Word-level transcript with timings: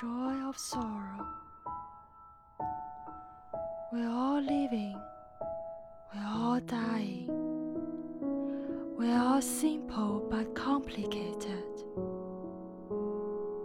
joy 0.00 0.34
of 0.48 0.56
sorrow. 0.56 1.26
We're 3.92 4.08
all 4.08 4.40
living, 4.40 4.96
we're 6.14 6.26
all 6.26 6.60
dying. 6.60 7.28
We're 8.96 9.18
all 9.18 9.42
simple 9.42 10.26
but 10.30 10.54
complicated. 10.54 11.84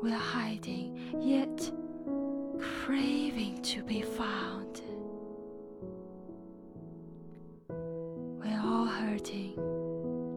We're 0.04 0.18
hiding, 0.18 0.98
yet 1.21 1.71
craving 2.59 3.62
to 3.62 3.84
be 3.84 4.02
found. 4.02 4.82
We're 7.70 8.62
all 8.62 8.86
hurting, 8.86 9.54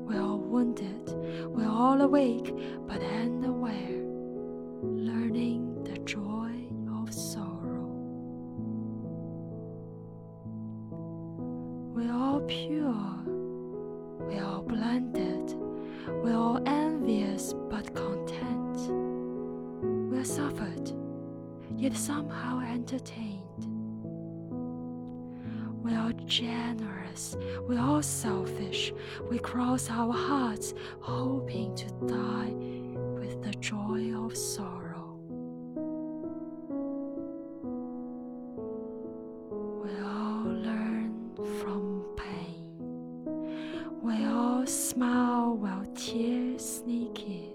we're 0.06 0.20
all 0.22 0.38
wounded, 0.38 1.08
we're 1.48 1.68
all 1.68 2.00
awake 2.00 2.54
but 2.86 3.02
unaware, 3.02 3.89
We're 12.00 12.14
all 12.14 12.40
pure, 12.40 12.94
we're 13.26 14.42
all 14.42 14.62
blended, 14.62 15.54
we're 16.24 16.34
all 16.34 16.58
envious 16.66 17.52
but 17.68 17.94
content. 17.94 18.88
We're 20.10 20.24
suffered, 20.24 20.92
yet 21.76 21.94
somehow 21.94 22.60
entertained. 22.60 23.66
We 25.82 25.94
are 25.94 26.14
generous, 26.24 27.36
we 27.68 27.76
are 27.76 28.02
selfish, 28.02 28.94
we 29.30 29.38
cross 29.38 29.90
our 29.90 30.14
hearts, 30.14 30.72
hoping 31.00 31.76
to 31.76 31.84
die 32.06 32.54
with 33.20 33.42
the 33.42 33.52
joy 33.60 34.14
of 34.16 34.34
sorrow. 34.34 34.79
Smile 45.50 45.56
while 45.56 45.86
tears 45.94 46.82
sneak 46.82 47.22
in. 47.26 47.52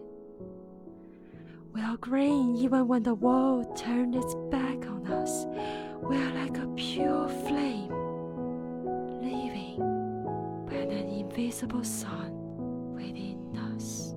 Are 1.77 1.97
green 1.97 2.55
even 2.55 2.87
when 2.87 3.03
the 3.03 3.13
world 3.13 3.77
turned 3.77 4.15
its 4.15 4.33
back 4.49 4.87
on 4.87 5.05
us. 5.07 5.45
We 6.01 6.17
are 6.17 6.33
like 6.33 6.57
a 6.57 6.67
pure 6.75 7.27
flame, 7.27 7.89
living 9.21 9.77
by 10.67 10.75
an 10.75 11.09
invisible 11.09 11.83
sun 11.83 12.31
within 12.93 13.55
us. 13.75 14.13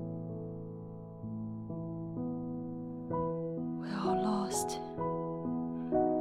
We're 3.11 4.01
all 4.01 4.23
lost. 4.23 4.81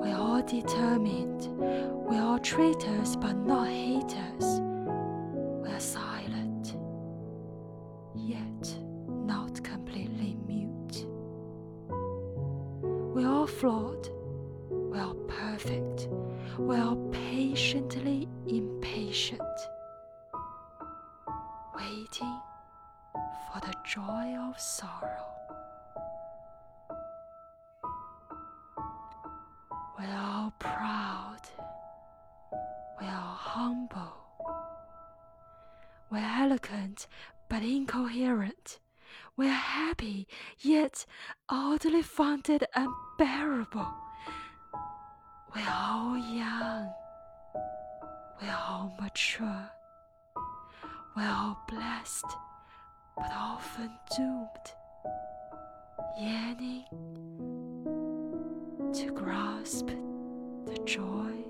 We're 0.02 0.18
all 0.18 0.44
determined. 0.44 1.48
We're 1.58 2.22
all 2.22 2.40
traitors 2.40 3.16
but 3.16 3.38
not 3.38 3.68
haters. 3.68 4.60
Completely 9.60 10.38
mute. 10.48 11.06
We're 13.14 13.28
all 13.28 13.48
flawed. 13.48 14.10
We're 14.70 15.02
all 15.02 15.16
perfect. 15.28 16.08
We're 16.58 16.82
all 16.82 16.98
patiently 17.12 18.28
impatient, 18.48 19.42
waiting 21.76 22.40
for 23.14 23.60
the 23.62 23.74
joy 23.86 24.36
of 24.40 24.60
sorrow. 24.60 25.26
We're 30.00 30.16
all 30.16 30.54
proud. 30.60 31.42
We're 33.00 33.08
all 33.08 33.36
humble. 33.36 34.14
We're 36.12 36.20
eloquent 36.20 37.08
but 37.50 37.64
incoherent. 37.64 38.80
We're 39.36 39.50
happy, 39.50 40.28
yet 40.60 41.06
oddly 41.50 42.02
founded 42.02 42.66
and 42.76 42.90
bearable. 43.18 43.88
We're 45.56 45.70
all 45.70 46.18
young. 46.18 46.92
We're 48.42 48.58
all 48.68 48.96
mature. 49.02 49.70
We're 51.16 51.30
all 51.30 51.58
blessed, 51.68 52.26
but 53.16 53.32
often 53.34 53.92
doomed, 54.16 54.68
yearning 56.20 56.86
to 58.94 59.12
grasp 59.12 59.88
the 60.66 60.78
joy. 60.86 61.47